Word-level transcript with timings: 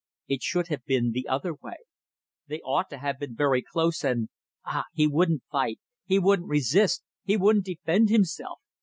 It 0.27 0.41
should 0.41 0.69
have 0.69 0.83
been 0.85 1.11
the 1.11 1.27
other 1.27 1.53
way. 1.53 1.75
They 2.47 2.59
ought 2.61 2.89
to 2.89 2.97
have 2.97 3.19
been 3.19 3.35
very 3.35 3.61
close, 3.61 4.03
and... 4.03 4.29
Ah! 4.65 4.85
He 4.95 5.05
wouldn't 5.05 5.43
fight, 5.51 5.79
he 6.05 6.17
wouldn't 6.17 6.49
resist, 6.49 7.03
he 7.23 7.37
wouldn't 7.37 7.65
defend 7.65 8.09
himself! 8.09 8.57